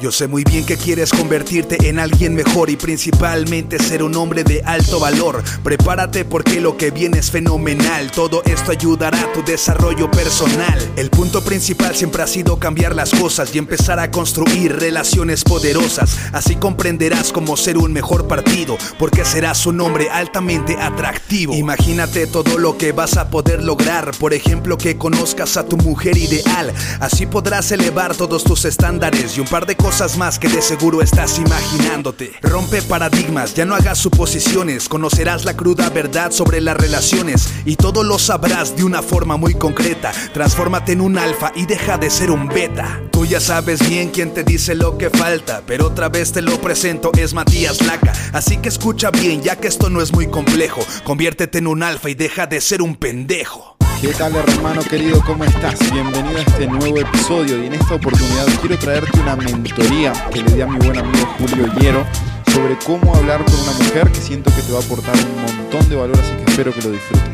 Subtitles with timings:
[0.00, 4.42] Yo sé muy bien que quieres convertirte en alguien mejor y principalmente ser un hombre
[4.42, 5.42] de alto valor.
[5.62, 8.10] Prepárate porque lo que viene es fenomenal.
[8.10, 10.78] Todo esto ayudará a tu desarrollo personal.
[10.96, 16.16] El punto principal siempre ha sido cambiar las cosas y empezar a construir relaciones poderosas.
[16.32, 21.52] Así comprenderás cómo ser un mejor partido, porque serás un hombre altamente atractivo.
[21.52, 24.12] Imagínate todo lo que vas a poder lograr.
[24.18, 26.72] Por ejemplo, que conozcas a tu mujer ideal.
[26.98, 31.02] Así podrás elevar todos tus estándares y un par de cosas más que de seguro
[31.02, 32.32] estás imaginándote.
[32.40, 38.04] Rompe paradigmas, ya no hagas suposiciones, conocerás la cruda verdad sobre las relaciones y todo
[38.04, 40.12] lo sabrás de una forma muy concreta.
[40.32, 43.02] Transfórmate en un alfa y deja de ser un beta.
[43.10, 46.60] Tú ya sabes bien quién te dice lo que falta, pero otra vez te lo
[46.60, 48.12] presento, es Matías Laca.
[48.32, 50.80] Así que escucha bien, ya que esto no es muy complejo.
[51.02, 53.76] Conviértete en un alfa y deja de ser un pendejo.
[54.02, 55.22] ¿Qué tal hermano querido?
[55.24, 55.78] ¿Cómo estás?
[55.92, 60.54] Bienvenido a este nuevo episodio y en esta oportunidad quiero traerte una mentoría que le
[60.54, 62.04] di a mi buen amigo Julio Hierro
[62.52, 65.88] sobre cómo hablar con una mujer que siento que te va a aportar un montón
[65.88, 67.31] de valor, así que espero que lo disfrutes.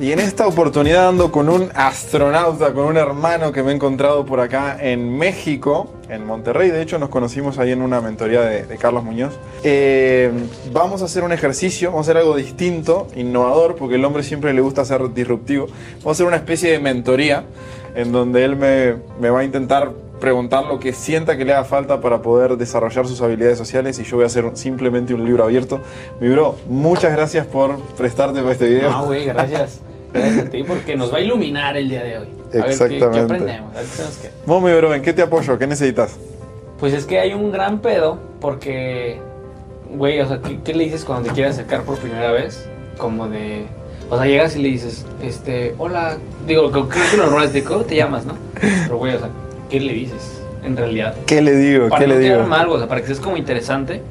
[0.00, 4.24] Y en esta oportunidad ando con un astronauta, con un hermano que me he encontrado
[4.24, 6.70] por acá en México, en Monterrey.
[6.70, 9.34] De hecho, nos conocimos ahí en una mentoría de, Carlos Muñoz.
[9.62, 10.32] Eh,
[10.72, 14.54] vamos a hacer un ejercicio, vamos a hacer algo distinto, innovador, porque el hombre siempre
[14.54, 15.66] le gusta ser disruptivo.
[15.98, 17.44] Vamos a hacer una especie de mentoría
[17.94, 19.92] en donde él me va a intentar
[20.22, 24.04] preguntar lo que sienta que le haga falta para poder desarrollar sus habilidades sociales y
[24.04, 25.80] yo voy a hacer simplemente un libro abierto.
[26.20, 28.88] Mi bro, muchas gracias por prestarte para este video.
[28.88, 29.80] No, güey, gracias.
[30.14, 32.28] Gracias a ti porque nos va a iluminar el día de hoy.
[32.28, 33.10] A ver qué- Exactamente.
[33.10, 33.72] qué, aprendemos.
[33.72, 33.86] A ver
[34.22, 35.58] qué Vos, mi bro, ¿en qué te apoyo?
[35.58, 36.16] ¿Qué necesitas?
[36.78, 39.18] Pues es que hay un gran pedo porque,
[39.92, 42.64] güey, o sea, ¿qué, qué le dices cuando te quieres acercar por primera vez?
[42.96, 43.66] Como de...
[44.08, 47.64] O sea, llegas y le dices, este, hola, digo, creo que lo normal es de
[47.64, 48.34] cómo te llamas, ¿no?
[48.60, 49.30] Pero, güey, o sea,
[49.72, 50.20] ¿qué le dices
[50.62, 51.14] en realidad?
[51.26, 51.88] ¿Qué le digo?
[51.88, 52.42] Para ¿Qué no le digo?
[52.44, 54.02] mal, o sea, para que seas como interesante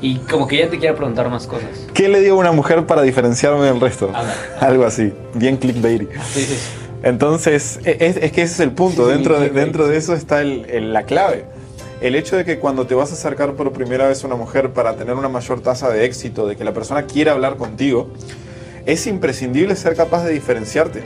[0.00, 1.68] y como que ella te quiera preguntar más cosas.
[1.92, 4.06] ¿Qué le digo a una mujer para diferenciarme del resto?
[4.14, 4.34] Anda.
[4.60, 6.06] Algo así, bien clickbaity.
[6.32, 6.56] Sí, sí, sí.
[7.02, 9.04] Entonces, e- es, es que ese es el punto.
[9.06, 11.44] Sí, dentro, de, dentro de eso está el- el- la clave.
[12.00, 14.70] El hecho de que cuando te vas a acercar por primera vez a una mujer
[14.70, 18.08] para tener una mayor tasa de éxito, de que la persona quiera hablar contigo,
[18.86, 21.02] es imprescindible ser capaz de diferenciarte.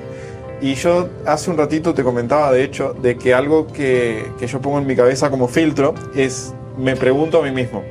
[0.65, 4.63] Y yo hace un ratito te comentaba, de hecho, de que algo que, que yo
[4.63, 7.83] pongo en mi cabeza como filtro es, me pregunto a mí mismo,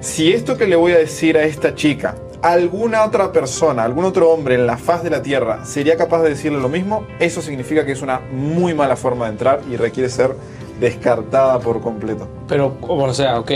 [0.00, 4.28] si esto que le voy a decir a esta chica, alguna otra persona, algún otro
[4.28, 7.86] hombre en la faz de la Tierra sería capaz de decirle lo mismo, eso significa
[7.86, 10.34] que es una muy mala forma de entrar y requiere ser
[10.78, 12.28] descartada por completo.
[12.48, 13.50] Pero, o sea, ok.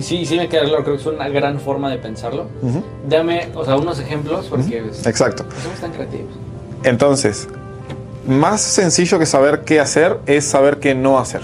[0.00, 2.46] Sí, sí me queda claro, creo que es una gran forma de pensarlo.
[3.08, 5.44] Dame, o sea, unos ejemplos porque Exacto.
[5.62, 6.32] somos tan creativos.
[6.82, 7.48] Entonces,
[8.26, 11.40] más sencillo que saber qué hacer es saber qué no hacer.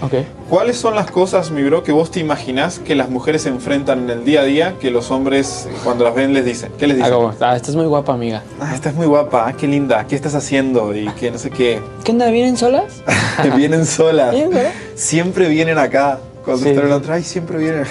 [0.00, 0.12] Ok.
[0.48, 4.04] ¿Cuáles son las cosas, mi bro, que vos te imaginás que las mujeres se enfrentan
[4.04, 6.70] en el día a día que los hombres cuando las ven les dicen?
[6.78, 7.12] ¿Qué les dicen?
[7.40, 8.42] ah, esta es muy guapa, amiga.
[8.60, 10.94] Ah, estás muy guapa, ah, qué linda, ¿qué estás haciendo?
[10.94, 11.80] Y que no sé qué.
[12.04, 12.30] ¿Qué onda?
[12.30, 13.02] ¿Vienen solas?
[13.56, 14.32] vienen solas.
[14.32, 14.72] ¿Vienen solas?
[14.94, 16.20] Siempre vienen acá.
[16.44, 16.68] Cuando Sí.
[16.70, 17.84] están en la otra, ay, siempre vienen.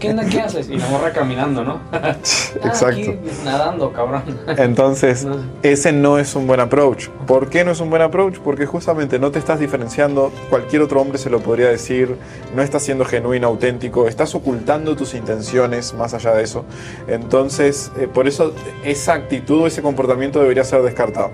[0.00, 0.24] ¿Qué onda?
[0.26, 0.68] ¿Qué haces?
[0.68, 1.80] Y la morra caminando, ¿no?
[1.92, 2.16] Ah,
[2.64, 2.96] Exacto.
[2.96, 4.22] aquí nadando, cabrón.
[4.58, 7.08] Entonces, No ese no es un buen approach.
[7.26, 8.38] ¿Por qué no es un buen approach?
[8.38, 12.16] Porque justamente no te estás diferenciando, cualquier otro hombre se lo podría decir,
[12.54, 16.64] no estás siendo genuino, auténtico, estás ocultando tus intenciones más allá de eso.
[17.08, 18.52] Entonces, eh, por eso
[18.84, 21.30] esa actitud o ese comportamiento debería ser descartado.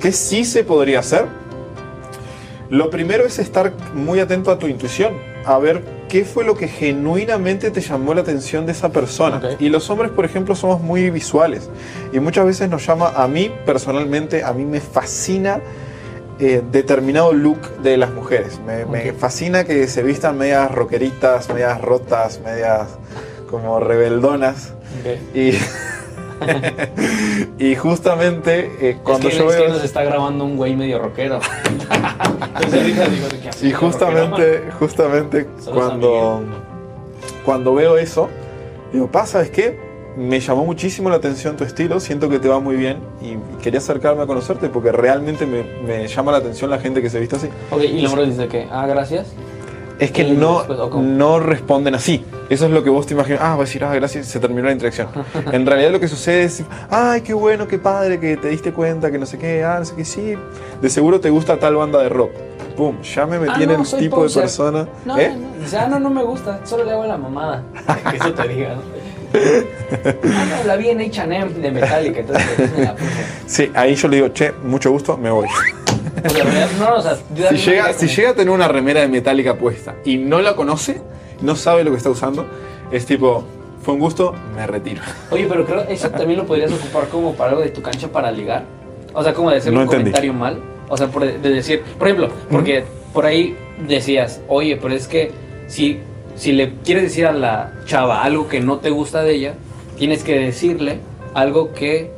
[0.00, 1.26] ¿Qué sí se podría hacer?
[2.70, 5.14] Lo primero es estar muy atento a tu intuición,
[5.44, 9.40] a ver qué fue lo que genuinamente te llamó la atención de esa persona.
[9.58, 11.70] Y los hombres, por ejemplo, somos muy visuales
[12.12, 15.60] y muchas veces nos llama, a mí personalmente, a mí me fascina
[16.40, 18.60] eh, determinado look de las mujeres.
[18.64, 22.86] Me, fascina que se vistan medias rockeritas, medias rotas, medias
[23.50, 24.74] como rebeldonas.
[25.00, 25.36] Ok.
[25.36, 25.52] Y,
[27.58, 29.68] y justamente eh, cuando es que yo veo...
[29.68, 31.40] nos está grabando un güey medio rockero.
[31.90, 36.42] Entonces ahorita digo de que así Y de rockero, justamente, justamente cuando,
[37.44, 38.28] cuando veo eso,
[38.92, 39.88] digo, pa, ¿sabes qué?
[40.16, 43.78] Me llamó muchísimo la atención tu estilo, siento que te va muy bien y quería
[43.78, 47.36] acercarme a conocerte porque realmente me, me llama la atención la gente que se viste
[47.36, 47.48] así.
[47.70, 49.28] Ok, y la morra dice que, ah, gracias.
[49.98, 50.64] Es que no,
[51.00, 52.24] no responden así.
[52.48, 53.40] Eso es lo que vos te imaginas.
[53.42, 55.08] Ah, va a decir, ah, gracias, se terminó la interacción.
[55.52, 59.10] en realidad lo que sucede es, ay, qué bueno, qué padre, que te diste cuenta,
[59.10, 60.34] que no sé qué, ah, no sé qué, sí.
[60.80, 62.30] De seguro te gusta tal banda de rock.
[62.76, 64.36] Pum, ya me metí Ah, en no, el tipo poser.
[64.36, 64.88] de persona.
[65.04, 65.34] No, ¿Eh?
[65.36, 67.64] no, ah, no, no me gusta, solo le hago la mamada.
[68.10, 68.82] que eso te diga, ¿no?
[69.34, 73.10] ah, la vi en H&M de Metallica, entonces me la puse.
[73.46, 75.48] Sí, ahí yo le digo, che, mucho gusto, me voy.
[76.78, 77.16] No, o sea,
[77.50, 81.00] Si llega, si llega a tener una remera de Metallica puesta y no la conoce,
[81.40, 82.46] no sabe lo que está usando,
[82.90, 83.44] es tipo,
[83.82, 85.02] fue un gusto, me retiro.
[85.30, 88.30] Oye, pero creo eso también lo podrías ocupar como para algo de tu cancha para
[88.30, 88.64] ligar.
[89.14, 90.04] O sea, como de hacer No un entendí.
[90.04, 90.58] comentario mal.
[90.88, 93.56] O sea, por, de decir, por ejemplo, porque por ahí
[93.86, 95.32] decías, oye, pero es que
[95.66, 95.98] si,
[96.34, 99.54] si le quieres decir a la chava algo que no te gusta de ella,
[99.98, 101.00] tienes que decirle
[101.34, 102.10] algo que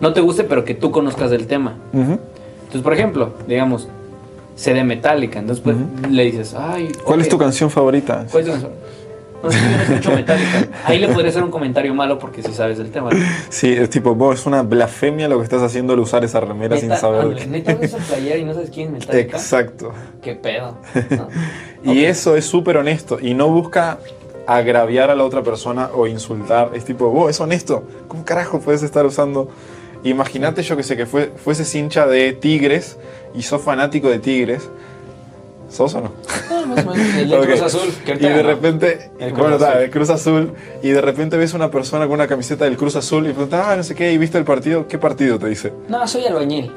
[0.00, 1.76] no te guste, pero que tú conozcas del tema.
[2.74, 3.86] Entonces, por ejemplo, digamos,
[4.56, 5.38] sé de Metallica.
[5.38, 5.76] Entonces, pues,
[6.10, 6.90] le dices, ay.
[7.04, 8.26] ¿Cuál es tu canción favorita?
[8.32, 8.72] ¿Cuál es tu canción?
[9.44, 10.68] No sé, yo no escucho Metallica.
[10.84, 13.10] Ahí le podría hacer un comentario malo porque si sabes del tema.
[13.10, 13.26] ¿no?
[13.48, 16.76] Sí, es tipo, vos es una blasfemia lo que estás haciendo al usar esa remera
[16.76, 17.46] sin saber.
[17.46, 19.36] neta ves esa playera y no sabes quién es Metallica.
[19.36, 19.92] Exacto.
[20.20, 20.76] Qué pedo.
[21.84, 23.98] Y eso es súper honesto y no busca
[24.46, 26.70] agraviar a la otra persona o insultar.
[26.74, 27.84] Es tipo, vos es honesto.
[28.08, 29.50] ¿Cómo carajo puedes estar usando?
[30.04, 32.98] Imagínate yo que sé que fue, fueses hincha de Tigres
[33.34, 34.68] y sos fanático de Tigres.
[35.70, 36.12] ¿Sos o no?
[36.50, 37.16] Ah, más o menos.
[37.16, 37.38] El de.
[37.46, 37.94] Cruz Azul.
[38.04, 40.52] que Y de repente, El Cruz bueno, está, el Cruz Azul,
[40.82, 43.74] y de repente ves una persona con una camiseta del Cruz Azul y preguntas, ah,
[43.76, 44.86] no sé qué, ¿y viste el partido?
[44.86, 45.38] ¿Qué partido?
[45.38, 45.72] Te dice.
[45.88, 46.70] No, soy albañil.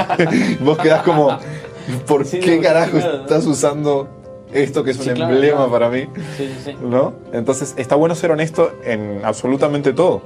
[0.60, 1.38] Vos quedás como,
[2.06, 4.08] ¿por Sí, qué no, carajo estás usando
[4.52, 5.70] esto que es un Sí, claro, emblema claro.
[5.72, 6.06] para mí?
[6.36, 6.76] Sí, sí, sí.
[6.82, 7.14] ¿No?
[7.32, 10.22] Entonces está bueno ser honesto en absolutamente todo.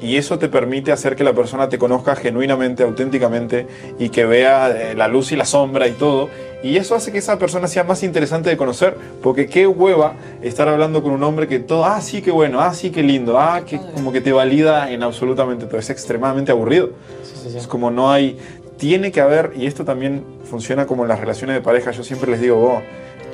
[0.00, 3.66] Y eso te permite hacer que la persona te conozca genuinamente, auténticamente
[3.98, 6.28] y que vea eh, la luz y la sombra y todo.
[6.62, 8.96] Y eso hace que esa persona sea más interesante de conocer.
[9.22, 12.74] Porque qué hueva estar hablando con un hombre que todo, ah, sí, qué bueno, ah,
[12.74, 15.78] sí, qué lindo, ah, que como que te valida en absolutamente todo.
[15.78, 16.90] Es extremadamente aburrido.
[17.22, 17.58] Sí, sí, sí.
[17.58, 18.38] Es como no hay.
[18.78, 21.92] Tiene que haber, y esto también funciona como en las relaciones de pareja.
[21.92, 22.82] Yo siempre les digo, vos,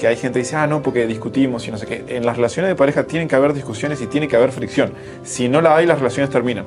[0.02, 2.04] que hay gente que dice, ah, no, porque discutimos y no sé qué.
[2.08, 4.92] En las relaciones de pareja tienen que haber discusiones y tiene que haber fricción.
[5.22, 6.64] Si no la hay, las relaciones terminan.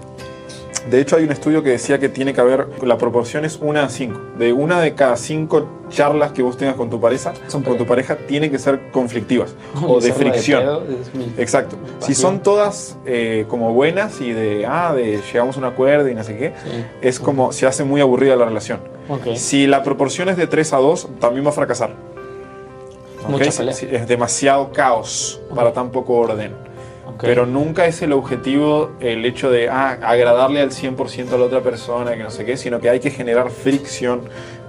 [0.90, 3.84] De hecho, hay un estudio que decía que tiene que haber, la proporción es una
[3.84, 4.22] a cinco.
[4.38, 7.86] De una de cada cinco charlas que vos tengas con tu pareja, Son con tu
[7.86, 9.54] pareja, tienen que ser conflictivas
[9.86, 10.62] o de fricción.
[10.62, 11.76] pedo es mi- Exacto.
[12.00, 16.16] Si son todas eh, como buenas y de, ah, de llegamos a un acuerdo y
[16.16, 16.86] no sé qué, Sí.
[17.02, 18.80] es como se hace muy aburrida la relación.
[19.36, 22.15] Si la proporción es de 3 a 2, también va a fracasar.
[23.26, 23.32] ¿Ok?
[23.32, 23.74] Mucha Si- pelea.
[23.74, 26.54] si es demasiado caos para tan poco orden.
[27.08, 27.22] ok.
[27.22, 31.62] Pero nunca es el objetivo el hecho de ah, agradarle al 100% a la otra
[31.62, 34.22] persona, que no sé qué, sino que hay que generar fricción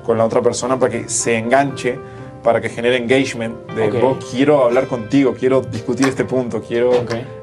[0.05, 1.99] con la otra persona para que se enganche,
[2.45, 4.01] para que genere engagement de Ok.
[4.01, 6.93] "Vos, quiero hablar contigo, quiero discutir este punto, quiero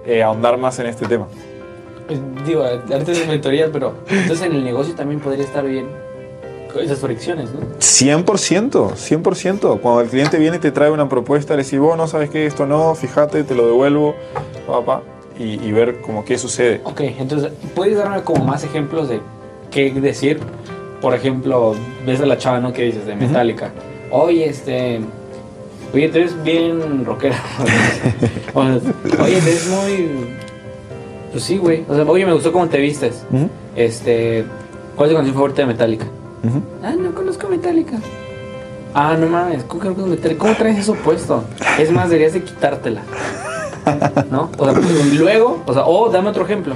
[0.05, 1.27] eh, ahondar más en este tema.
[2.07, 5.87] Pues, Digo, antes de mentoría, pero entonces en el negocio también podría estar bien
[6.81, 7.59] esas fricciones, ¿no?
[7.79, 9.79] 100%, 100%.
[9.79, 12.45] Cuando el cliente viene y te trae una propuesta, le decís, vos no sabes qué,
[12.45, 14.15] esto no, fíjate, te lo devuelvo,
[14.67, 15.03] papá,
[15.37, 16.81] y, y ver como qué sucede.
[16.83, 19.21] Ok, entonces, ¿puedes darme como más ejemplos de
[19.71, 20.39] qué decir?
[21.01, 21.75] Por ejemplo,
[22.05, 22.71] ves a la chava, ¿no?
[22.71, 23.71] Que dices de Metallica.
[24.09, 25.01] Oye, este.
[25.93, 27.35] Oye, te ves bien rockera.
[28.53, 28.79] O sea,
[29.21, 30.09] oye, te ves muy.
[31.31, 31.83] Pues sí, güey.
[31.89, 33.25] O sea, oye, me gustó cómo te vistes.
[33.75, 34.45] Este.
[34.95, 36.05] ¿Cuál es tu canción favorita de Metallica?
[36.43, 36.61] Ujú.
[36.83, 37.97] Ah, no conozco Metallica.
[38.93, 41.43] Ah, no mames, ¿cómo traes eso puesto?
[41.79, 43.01] Es más, deberías de quitártela.
[44.29, 44.49] ¿No?
[44.57, 46.75] O sea, pues, luego, o sea, o dame otro ejemplo.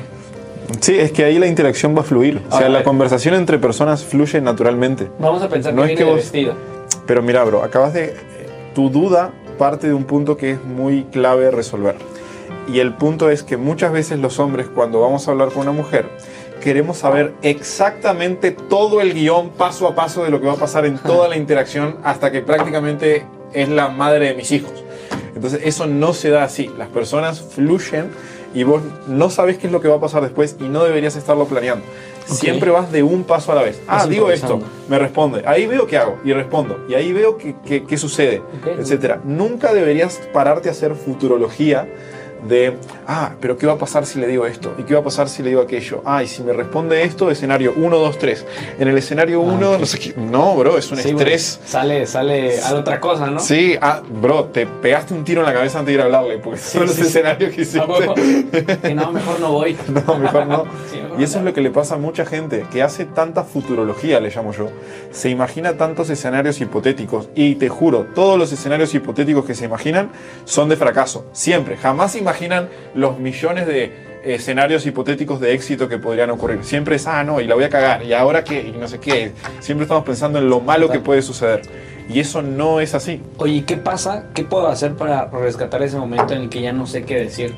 [0.81, 2.38] Sí, es que ahí la interacción va a fluir.
[2.48, 5.10] O sea, Ahora, la conversación entre personas fluye naturalmente.
[5.19, 6.54] Vamos a pensar No que es viene que vos- vestido.
[7.06, 8.16] Pero mira, bro, acabas de...
[8.75, 11.96] Tu duda parte de un punto que es muy clave resolver.
[12.68, 15.72] Y el punto es que muchas veces los hombres, cuando vamos a hablar con una
[15.72, 16.10] mujer,
[16.62, 20.86] queremos saber exactamente todo el guion paso a paso de lo que va a pasar
[20.86, 24.72] en toda la interacción hasta que prácticamente es la madre de mis hijos.
[25.36, 26.70] Entonces eso no se da así.
[26.78, 28.10] Las personas fluyen
[28.54, 31.16] y vos no sabes qué es lo que va a pasar después y no deberías
[31.16, 31.86] estarlo planeando.
[32.30, 32.36] Ok.
[32.36, 33.80] Siempre vas de un paso a la vez.
[33.88, 34.60] Ah, digo esto,
[34.90, 35.44] me responde.
[35.46, 36.86] Ahí veo qué hago y respondo.
[36.90, 38.80] Y ahí veo qué, qué- qué sucede, Ok.
[38.80, 39.22] etcétera.
[39.24, 41.88] Nunca deberías pararte a hacer futurología
[42.44, 42.77] de,
[43.08, 44.74] ah, pero ¿qué va a pasar si le digo esto?
[44.77, 46.01] ¿Y qué va a pasar si le digo aquello?
[46.06, 48.46] Ah, y si me responde esto, escenario 1, 2, 3.
[48.79, 49.79] En el escenario 1, ok.
[49.79, 50.13] no sé qué.
[50.17, 51.60] No, bro, es un Ah, Sí, estrés.
[51.65, 53.39] Sale, sale a otra cosa, ¿no?
[53.39, 56.38] Sí, ah, bro, te pegaste un tiro en la cabeza antes de ir a hablarle,
[56.38, 57.08] porque son los sí, sí.
[57.08, 57.79] escenarios que hiciste.
[57.79, 58.13] A huevo.
[58.15, 59.77] Que no, mejor no voy.
[59.88, 60.65] No, mejor no.
[60.91, 61.39] Sí, mejor Y eso no.
[61.39, 64.70] es lo que le pasa a mucha gente, que hace tanta futurología, le llamo yo.
[65.12, 67.29] Se imagina tantos escenarios hipotéticos.
[67.36, 70.10] Y te juro, todos los escenarios hipotéticos que se imaginan
[70.46, 71.25] son de fracaso.
[71.32, 71.77] Siempre.
[71.77, 73.91] Jamás imaginan los millones de
[74.25, 76.60] escenarios hipotéticos de éxito que podrían ocurrir.
[76.63, 78.03] Siempre es, ah, no, y la voy a cagar.
[78.03, 79.31] Y ahora qué, y no sé qué.
[79.62, 81.62] Siempre estamos pensando en lo malo que puede suceder.
[82.10, 83.22] Y eso no es así.
[83.38, 84.25] Oye, ¿qué pasa?
[84.34, 87.53] ¿Qué puedo hacer para rescatar ese momento en el que ya no sé qué decir?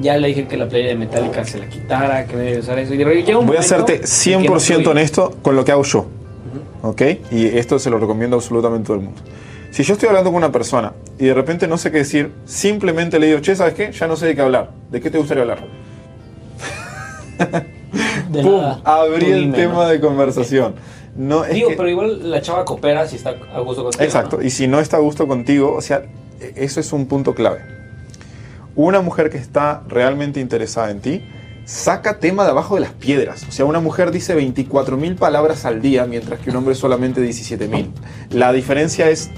[0.00, 2.78] Ya le dije que la playa de Metallica se la quitara, que no debe usar
[2.78, 2.94] eso.
[2.94, 4.88] Y un Voy a no 100% fluye.
[4.88, 6.06] honesto con lo que hago yo.
[6.82, 7.02] ¿ok?
[7.30, 9.22] Y esto se lo recomiendo absolutamente a todo el mundo.
[9.74, 13.18] Si yo estoy hablando con una persona y de repente no sé qué decir, simplemente
[13.18, 13.90] le digo, che, ¿sabes qué?
[13.90, 14.70] Ya no sé de qué hablar.
[14.88, 15.64] ¿De qué te gustaría hablar?
[18.30, 18.60] De ¡Pum!
[18.60, 18.80] nada.
[18.84, 19.86] Abrí Tú el dime, tema ¿no?
[19.88, 20.76] de conversación.
[21.16, 24.04] No, es Digo, que- pero igual la chava coopera si está a gusto contigo.
[24.04, 24.42] Exacto, ¿no?
[24.44, 26.04] y si no está a gusto contigo, o sea,
[26.40, 27.58] e- eso es un punto clave.
[28.76, 31.24] Una mujer que está realmente interesada en ti,
[31.64, 33.44] saca tema de abajo de las piedras.
[33.48, 37.88] O sea, una mujer dice 24.000 palabras al día, mientras que un hombre solamente 17.000.
[38.30, 39.30] La diferencia es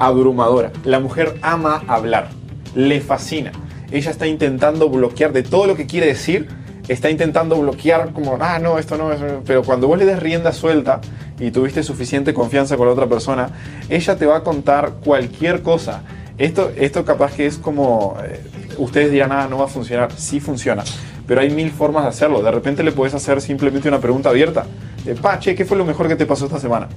[0.00, 0.72] abrumadora.
[0.84, 2.30] La mujer ama hablar,
[2.74, 3.52] le fascina.
[3.92, 6.48] Ella está intentando bloquear de todo lo que quiere decir,
[6.88, 9.20] está intentando bloquear como, ah, no, esto no es...
[9.46, 11.00] Pero cuando vos le des rienda suelta
[11.38, 13.50] y tuviste suficiente confianza con la otra persona,
[13.88, 16.02] ella te va a contar cualquier cosa.
[16.38, 18.40] Esto, esto capaz que es como, eh,
[18.78, 20.10] ustedes dirán, ah, no va a funcionar.
[20.16, 20.82] Sí funciona,
[21.26, 22.42] pero hay mil formas de hacerlo.
[22.42, 24.64] De repente le puedes hacer simplemente una pregunta abierta.
[25.04, 26.88] Eh, pa, che, ¿qué fue lo mejor que te pasó esta semana?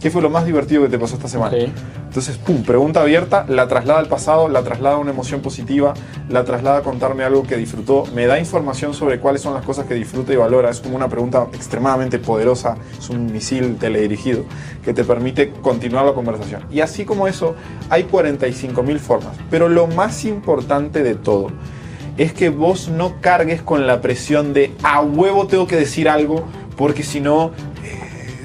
[0.00, 1.54] ¿Qué fue lo más divertido que te pasó esta semana?
[1.58, 5.92] Entonces, pum, pregunta abierta, la traslada al pasado, la traslada a una emoción positiva,
[6.30, 9.84] la traslada a contarme algo que disfrutó, me da información sobre cuáles son las cosas
[9.84, 10.70] que disfruta y valora.
[10.70, 14.44] Es como una pregunta extremadamente poderosa, es un misil teledirigido
[14.82, 16.62] que te permite continuar la conversación.
[16.70, 17.54] Y así como eso,
[17.90, 19.36] hay 45 mil formas.
[19.50, 21.48] Pero lo más importante de todo
[22.16, 26.46] es que vos no cargues con la presión de a huevo tengo que decir algo
[26.80, 27.50] porque si no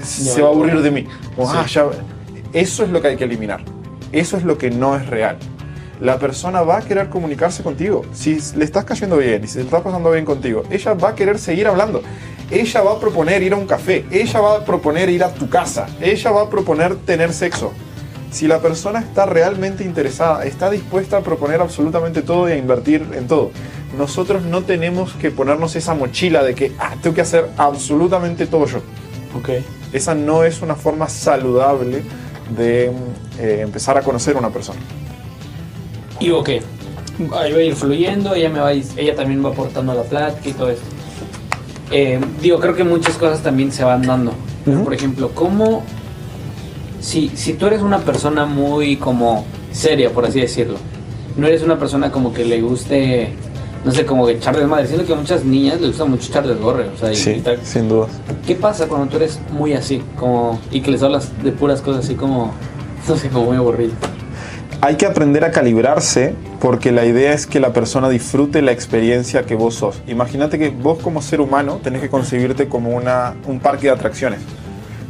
[0.06, 1.08] se va a aburrir de mí.
[1.36, 1.58] Como, Sí.
[1.60, 1.86] "Ah, ya-
[2.54, 3.62] Eso es lo que hay que eliminar.
[4.14, 5.38] Eso es lo que no es real.
[6.00, 8.04] La persona va a querer comunicarse contigo.
[8.14, 11.38] Si le estás cayendo bien y se está pasando bien contigo, ella va a querer
[11.38, 12.02] seguir hablando.
[12.52, 14.06] Ella va a proponer ir a un café.
[14.12, 15.88] Ella va a proponer ir a tu casa.
[16.00, 17.72] Ella va a proponer tener sexo.
[18.32, 23.06] Si la persona está realmente interesada, está dispuesta a proponer absolutamente todo y a invertir
[23.14, 23.52] en todo.
[23.98, 28.66] Nosotros no tenemos que ponernos esa mochila de que ah, tengo que hacer absolutamente todo
[28.66, 28.80] yo.
[29.38, 29.50] Ok.
[29.96, 32.04] Esa no es una forma saludable
[32.54, 32.92] de
[33.40, 34.80] eh, empezar a conocer a una persona.
[36.20, 36.50] Y ok,
[37.34, 40.50] ahí va a ir fluyendo, ella, me va ella también va aportando a la plática
[40.50, 40.86] y todo esto.
[41.92, 44.34] Eh, digo, creo que muchas cosas también se van dando.
[44.84, 45.84] Por ejemplo, ¿cómo...
[47.00, 50.78] Si, si tú eres una persona muy como seria, por así decirlo,
[51.38, 53.34] no eres una persona como que le guste,
[53.86, 54.88] no sé, como que echar desmadre.
[54.88, 56.90] Siento que a muchas niñas les gusta mucho echar desgorre.
[56.90, 57.60] O sea, y- y tal.
[57.64, 58.08] sin duda.
[58.46, 60.02] ¿Qué pasa cuando tú eres muy así?
[60.20, 62.52] Como, y que les hablas de puras cosas así como,
[63.08, 63.94] no sé, como muy aburrido.
[64.82, 69.44] Hay que aprender a calibrarse porque la idea es que la persona disfrute la experiencia
[69.46, 70.02] que vos sos.
[70.08, 74.42] Imagínate que vos como ser humano tenés que concebirte como una, un parque de atracciones.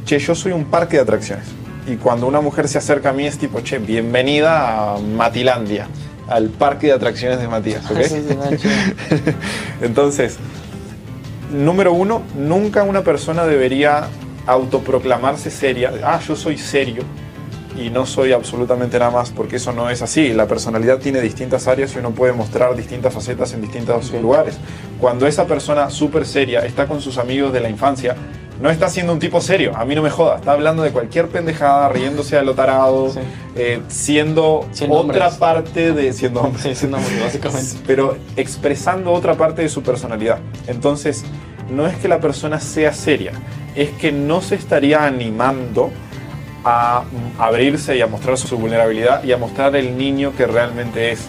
[0.06, 1.46] Che, yo soy un parque de atracciones.
[1.88, 5.88] Y cuando una mujer se acerca a mí es tipo, che, bienvenida a Matilandia,
[6.28, 7.90] al parque de atracciones de Matías.
[7.90, 8.00] ¿ok?
[9.82, 10.38] Entonces,
[11.52, 14.08] número uno, nunca una persona debería
[14.46, 15.94] autoproclamarse seria.
[16.04, 17.04] Ah, yo soy serio
[17.78, 20.34] y no soy absolutamente nada más, porque eso no es así.
[20.34, 24.58] La personalidad tiene distintas áreas y uno puede mostrar distintas facetas en distintos lugares.
[25.00, 28.16] Cuando esa persona súper seria está con sus amigos de la infancia,
[28.62, 31.28] no está siendo un tipo serio, a mí no me joda, está hablando de cualquier
[31.28, 33.20] pendejada, riéndose a lo tarado, Sí.
[33.56, 35.34] eh, siendo, Siendo otra hombres.
[35.40, 37.76] parte de siendo hombre Sí, sí, no, básicamente.
[37.88, 40.40] pero expresando otra parte de su personalidad.
[40.68, 41.24] Entonces,
[41.70, 43.32] no es que la persona sea seria,
[43.76, 45.92] es que no se estaría animando
[46.64, 47.04] a
[47.38, 51.28] abrirse y a mostrar su vulnerabilidad y a mostrar el niño que realmente es.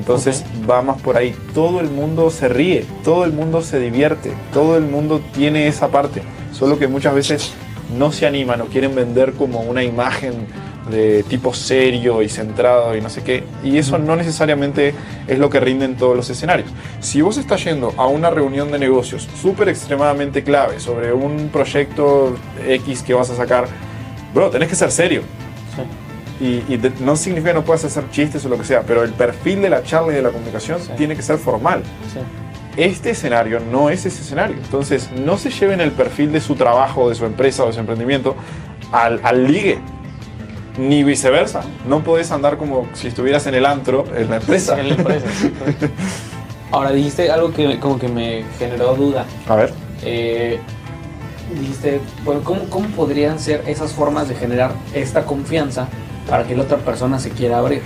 [0.00, 1.36] Entonces va más por ahí.
[1.52, 5.88] Todo el mundo se ríe, todo el mundo se divierte, todo el mundo tiene esa
[5.88, 6.22] parte.
[6.54, 7.52] Solo que muchas veces
[7.98, 10.46] no se animan o quieren vender como una imagen
[10.90, 13.44] de tipo serio y centrado y no sé qué.
[13.62, 14.94] Y eso no necesariamente
[15.28, 16.70] es lo que rinde en todos los escenarios.
[17.00, 22.34] Si vos estás yendo a una reunión de negocios súper extremadamente clave sobre un proyecto
[22.66, 23.66] X que vas a sacar,
[24.32, 25.20] bro, tenés que ser serio.
[26.40, 29.02] Y, y de- no significa que no puedas hacer chistes o lo que sea, pero
[29.02, 30.90] el perfil de la charla y de la comunicación Sí.
[30.96, 31.82] tiene que ser formal.
[32.12, 32.20] Sí.
[32.76, 34.56] Este escenario no es ese escenario.
[34.56, 37.80] Entonces, no se lleven el perfil de su trabajo, de su empresa o de su
[37.80, 38.36] emprendimiento
[38.92, 39.78] al, al ligue.
[40.78, 41.62] Ni viceversa.
[41.86, 44.80] No podés andar como si estuvieras en el antro, en la empresa.
[44.80, 45.26] En la empresa.
[46.70, 49.26] Ahora dijiste algo que como que me generó duda.
[49.48, 49.72] A ver.
[50.02, 50.58] Eh,
[51.58, 55.88] dijiste, bueno, ¿cómo, ¿cómo podrían ser esas formas de generar esta confianza
[56.28, 57.82] para que la otra persona se quiera abrir?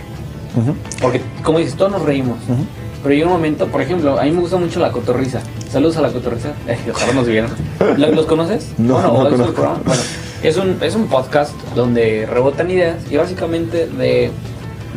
[1.00, 2.38] Porque, como dices, todos nos reímos.
[3.02, 5.40] Pero llega un momento, por ejemplo, a mí me gusta mucho la cotorriza.
[5.70, 6.52] Saludos a la cotorriza.
[6.68, 7.50] Eh, ojalá nos vieran.
[7.98, 8.68] ¿Lo- ¿Los conoces?
[8.78, 9.78] No, Bueno, no ¿o es el conozco.
[9.84, 10.02] Bueno,
[10.42, 14.30] es un, es un podcast donde rebotan ideas y básicamente de,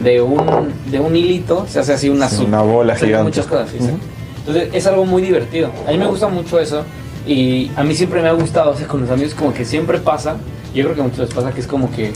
[0.03, 3.24] de, un, de un hilito se hace así una, Sí, una bola gigante.
[3.24, 3.70] muchas cosas.
[3.72, 3.77] sí.
[4.39, 5.72] Entonces es algo muy divertido.
[5.88, 6.84] A mí me gusta mucho eso
[7.25, 9.98] y a mí siempre me ha gustado, o sea, con los amigos como que siempre
[10.00, 10.38] pasa
[10.74, 12.13] yo creo que a muchos les pasa que es como que,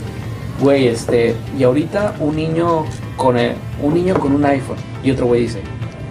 [0.60, 2.84] güey, este, y ahorita un niño
[3.16, 5.62] con el- un niño con un iPhone y otro güey dice,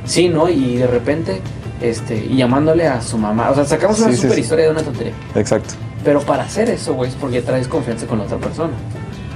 [0.05, 0.49] sí, ¿no?
[0.49, 1.41] Y de repente,
[1.81, 4.41] este, y llamándole a su mamá, o sea, sacamos una Sí, super sí.
[4.41, 5.13] historia de una tontería.
[5.35, 5.73] Exacto.
[6.03, 8.73] Pero para hacer eso, güey, es porque traes confianza con la otra persona.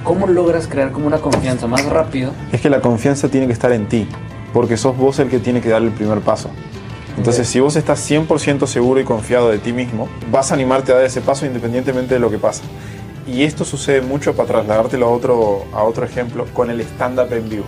[0.04, 2.32] ¿Cómo logras crear como una confianza más rápido?
[2.52, 4.08] Es que la confianza tiene que estar en ti,
[4.54, 6.50] porque sos vos el que tiene que dar el primer paso.
[7.18, 10.96] Entonces, si vos estás 100% seguro y confiado de ti mismo, vas a animarte a
[10.96, 12.62] dar ese paso independientemente de lo que pasa.
[13.28, 17.50] Y esto sucede mucho, para trasladártelo a otro, a otro ejemplo, con el stand-up en
[17.50, 17.66] vivo.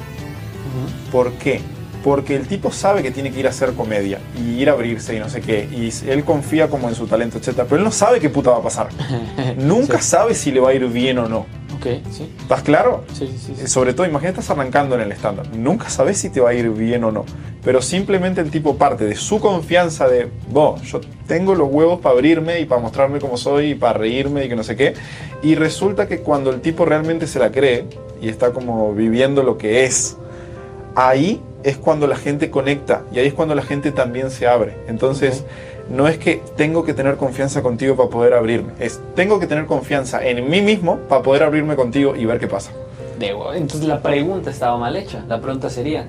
[1.12, 1.62] ¿Por qué?
[2.04, 5.16] Porque el tipo sabe que tiene que ir a hacer comedia y ir a abrirse
[5.16, 5.68] y no sé qué.
[5.72, 7.64] Y él confía como en su talento, etc.
[7.64, 8.90] Pero él no sabe qué puta va a pasar.
[9.58, 11.46] Nunca sabe si le va a ir bien o no.
[11.76, 12.32] Ok, sí.
[12.40, 13.04] ¿Estás claro?
[13.14, 13.68] Sí, sí, sí.
[13.68, 15.48] Sobre todo, imagínate estás arrancando en el estándar.
[15.56, 17.26] Nunca sabes si te va a ir bien o no.
[17.68, 22.16] Pero simplemente el tipo parte de su confianza de, vos, yo tengo los huevos para
[22.16, 24.94] abrirme y para mostrarme cómo soy y para reírme y que no sé qué.
[25.44, 27.84] Y resulta que cuando el tipo realmente se la cree
[28.22, 30.16] y está como viviendo lo que es,
[30.96, 34.78] ahí es cuando la gente conecta y ahí es cuando la gente también se abre.
[34.88, 35.44] Entonces,
[35.90, 39.66] no es que tengo que tener confianza contigo para poder abrirme, es tengo que tener
[39.66, 42.72] confianza en mí mismo para poder abrirme contigo y ver qué pasa.
[43.20, 43.54] De huevo.
[43.54, 45.26] Entonces la pregunta estaba mal hecha.
[45.28, 46.08] La pregunta sería,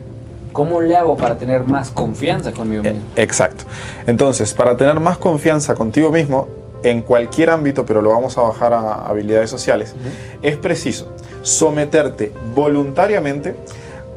[0.58, 3.06] ¿cómo le hago para tener más confianza conmigo Eh, mismo?
[3.14, 3.62] Exacto.
[4.08, 6.48] Entonces, para tener más confianza contigo mismo,
[6.82, 9.94] en cualquier ámbito, pero lo vamos a bajar a habilidades sociales,
[10.42, 11.12] es preciso
[11.42, 13.54] someterte voluntariamente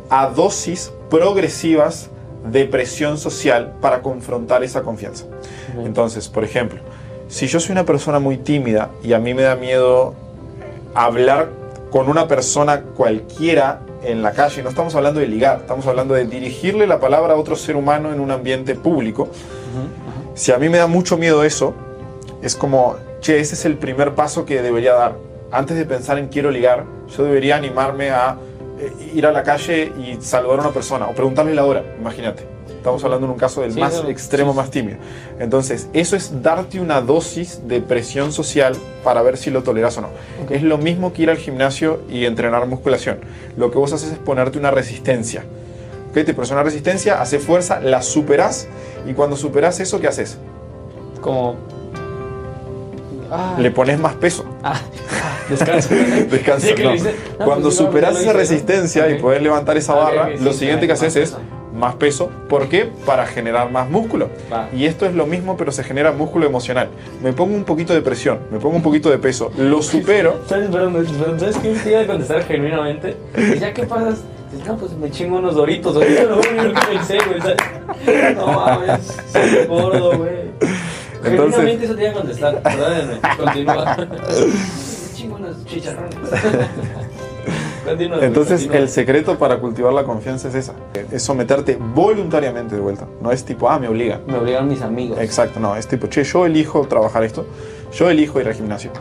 [0.09, 2.09] a dosis progresivas
[2.51, 5.25] de presión social para confrontar esa confianza.
[5.85, 6.79] Entonces, por ejemplo,
[7.27, 10.15] si yo soy una persona muy tímida y a mí me da miedo
[10.95, 11.49] hablar
[11.91, 16.25] con una persona cualquiera en la calle, no estamos hablando de ligar, estamos hablando de
[16.25, 19.29] dirigirle la palabra a otro ser humano en un ambiente público,
[20.33, 21.73] si a mí me da mucho miedo eso,
[22.41, 25.15] es como, che, ese es el primer paso que debería dar.
[25.51, 28.37] Antes de pensar en quiero ligar, yo debería animarme a
[28.79, 32.47] eh, ir a la calle y saludar a una persona o preguntarle la hora, imagínate.
[32.81, 34.57] Estamos hablando en un caso del Sí, más extremo, sí.
[34.57, 34.97] más tímido.
[35.39, 40.01] Entonces, eso es darte una dosis de presión social para ver si lo toleras o
[40.01, 40.07] no.
[40.07, 40.49] Ok.
[40.49, 43.19] Es lo mismo que ir al gimnasio y entrenar musculación.
[43.55, 45.43] Lo que vos haces es ponerte una resistencia.
[46.09, 46.25] ¿Ok?
[46.25, 48.67] Te pones una resistencia, haces fuerza, la superás
[49.07, 50.39] y cuando superás eso, ¿qué haces?
[51.21, 51.57] Como...
[53.29, 54.43] Ah, Le pones más peso.
[54.63, 55.89] ah, ah, descanso.
[56.31, 56.95] Descansa, Sí, que no.
[56.95, 57.01] No,
[57.37, 58.39] Cuando pues, no, superas lo esa ¿no?
[58.39, 59.21] resistencia y Ok.
[59.21, 61.37] poder levantar esa barra, ok, sí, lo siguiente que haces es.
[61.73, 62.29] Más peso.
[62.49, 62.89] ¿Por qué?
[63.05, 64.29] Para generar más músculo.
[64.75, 66.89] Y esto es lo mismo, pero se genera músculo emocional.
[67.23, 70.41] Me pongo un poquito de presión, me pongo un poquito de peso, lo supero.
[70.47, 73.15] ¿Sabes, perdón, perdón, ¿sabes qué te iba a contestar genuinamente?
[73.37, 74.21] Y ya, ¿qué pasas?
[74.67, 75.95] No, pues me chingo unos doritos.
[75.95, 78.35] Ahorita lo único que pensé, güey.
[78.35, 80.31] No mames, soy gordo, güey.
[81.23, 82.61] Entonces- Genuinamente eso te iba a contestar.
[82.61, 83.95] Perdónenme, continúa.
[83.97, 84.07] Me
[85.15, 86.17] chingo unos chicharrones.
[88.21, 90.73] Entonces, el secreto para cultivar la confianza es esa:
[91.11, 93.07] es someterte voluntariamente de vuelta.
[93.21, 94.19] No es tipo, ah, me obliga.
[94.27, 95.19] Me obligaron mis amigos.
[95.19, 97.45] Exacto, no, es tipo, che, yo elijo trabajar esto,
[97.93, 98.91] yo elijo ir al gimnasio.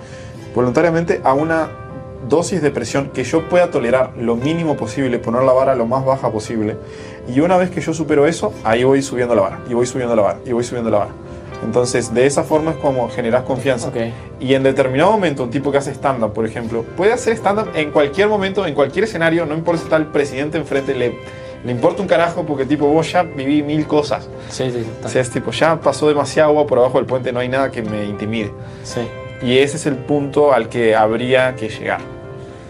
[0.54, 1.68] Voluntariamente a una
[2.28, 6.04] dosis de presión que yo pueda tolerar lo mínimo posible, poner la vara lo más
[6.04, 6.76] baja posible.
[7.28, 10.16] Y una vez que yo supero eso, ahí voy subiendo la vara, y voy subiendo
[10.16, 11.10] la vara, y voy subiendo la vara.
[11.62, 13.90] Entonces, de esa forma es como generas confianza.
[14.40, 17.90] Y en determinado momento, un tipo que hace stand-up, por ejemplo, puede hacer stand-up en
[17.90, 21.18] cualquier momento, en cualquier escenario, no importa si está el presidente enfrente, le,
[21.64, 24.28] le importa un carajo porque tipo, vos ya viví mil cosas.
[24.48, 24.86] Sí, sí, sí.
[25.04, 27.70] O sea, es tipo, ya pasó demasiada agua por abajo del puente, no hay nada
[27.70, 28.52] que me intimide.
[28.82, 29.00] Sí.
[29.42, 32.00] Y ese es el punto al que habría que llegar.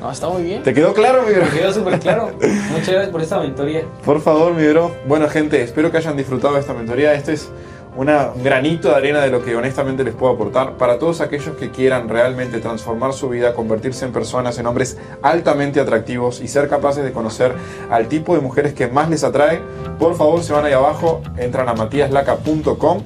[0.01, 0.63] No, está muy bien.
[0.63, 1.45] ¿Te quedó claro, mi bro?
[1.45, 2.31] Me quedó súper claro.
[2.41, 3.83] Muchas gracias por esta mentoría.
[4.05, 4.95] Por favor, mi bro.
[5.07, 7.13] Bueno, gente, espero que hayan disfrutado de esta mentoría.
[7.13, 7.51] Esto es
[7.97, 11.57] una, un granito de arena de lo que honestamente les puedo aportar para todos aquellos
[11.57, 16.69] que quieran realmente transformar su vida, convertirse en personas, en hombres altamente atractivos y ser
[16.69, 17.53] capaces de conocer
[17.91, 19.61] al tipo de mujeres que más les atrae.
[19.99, 23.03] Por favor, se van ahí abajo, entran a matiaslaca.com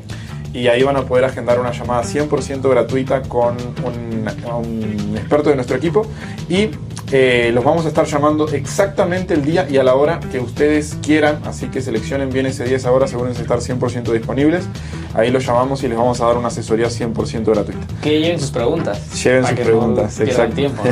[0.52, 5.56] y ahí van a poder agendar una llamada 100% gratuita con un, un experto de
[5.56, 6.06] nuestro equipo
[6.48, 6.70] y
[7.12, 10.96] eh, los vamos a estar llamando exactamente el día y a la hora que ustedes
[11.02, 14.64] quieran, así que seleccionen bien ese día, esa hora, asegúrense de estar 100% disponibles.
[15.14, 17.86] Ahí los llamamos y les vamos a dar una asesoría 100% gratuita.
[18.02, 19.22] Que lleven sus preguntas.
[19.22, 20.54] Lleven sus que preguntas, no exacto.
[20.56, 20.82] tiempo.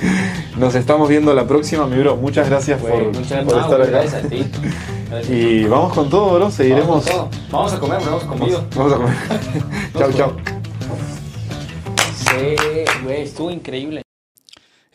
[0.56, 2.16] Nos estamos viendo la próxima, mi bro.
[2.16, 3.90] Muchas gracias por, muchas por no, estar acá.
[3.90, 4.46] Gracias a ti.
[5.10, 5.30] Gracias.
[5.30, 6.50] Y vamos con todo, bro.
[6.50, 6.88] Seguiremos.
[6.88, 7.28] Vamos, todo.
[7.50, 8.64] Vamos a comer, bro, comido.
[8.74, 9.14] Vamos a comer.
[9.98, 10.36] chao, chao.
[12.16, 12.56] Sí,
[13.04, 14.05] güey, estuvo increíble.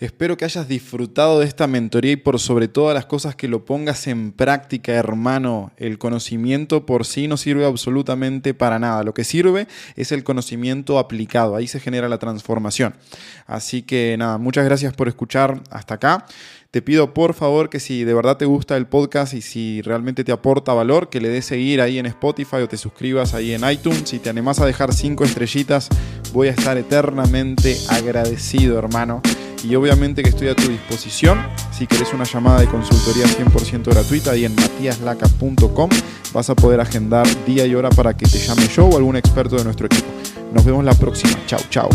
[0.01, 3.65] Espero que hayas disfrutado de esta mentoría y por sobre todas las cosas que lo
[3.65, 5.73] pongas en práctica, hermano.
[5.77, 9.03] El conocimiento por sí no sirve absolutamente para nada.
[9.03, 11.55] Lo que sirve es el conocimiento aplicado.
[11.55, 12.95] Ahí se genera la transformación.
[13.45, 16.25] Así que nada, muchas gracias por escuchar hasta acá.
[16.71, 20.23] Te pido por favor que si de verdad te gusta el podcast y si realmente
[20.23, 23.69] te aporta valor, que le des seguir ahí en Spotify o te suscribas ahí en
[23.69, 24.09] iTunes.
[24.09, 25.89] Si te animás a dejar cinco estrellitas,
[26.33, 29.21] voy a estar eternamente agradecido, hermano
[29.63, 31.39] y obviamente que estoy a tu disposición.
[31.71, 35.89] Si querés una llamada de consultoría 100% gratuita, ahí en matiaslaca.com
[36.34, 39.56] vas a poder agendar día y hora para que te llame yo o algún experto
[39.56, 40.08] de nuestro equipo.
[40.54, 41.34] Nos vemos la próxima.
[41.45, 41.89] Chao, chao.